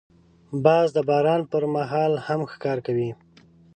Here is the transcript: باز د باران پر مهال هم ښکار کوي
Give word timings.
باز 0.65 0.87
د 0.93 0.99
باران 1.09 1.41
پر 1.51 1.63
مهال 1.75 2.13
هم 2.27 2.39
ښکار 2.51 2.77
کوي 2.85 3.11